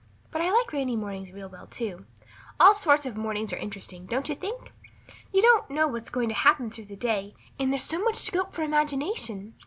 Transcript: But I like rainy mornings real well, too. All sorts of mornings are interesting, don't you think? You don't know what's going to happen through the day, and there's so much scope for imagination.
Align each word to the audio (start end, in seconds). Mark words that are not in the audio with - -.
But 0.31 0.41
I 0.41 0.49
like 0.49 0.73
rainy 0.73 0.95
mornings 0.95 1.31
real 1.31 1.47
well, 1.47 1.67
too. 1.67 2.07
All 2.59 2.73
sorts 2.73 3.05
of 3.05 3.15
mornings 3.15 3.53
are 3.53 3.57
interesting, 3.57 4.07
don't 4.07 4.29
you 4.29 4.33
think? 4.33 4.73
You 5.31 5.43
don't 5.43 5.69
know 5.69 5.87
what's 5.87 6.09
going 6.09 6.29
to 6.29 6.33
happen 6.33 6.71
through 6.71 6.85
the 6.85 6.95
day, 6.95 7.35
and 7.59 7.71
there's 7.71 7.83
so 7.83 7.99
much 8.03 8.15
scope 8.15 8.51
for 8.51 8.63
imagination. 8.63 9.53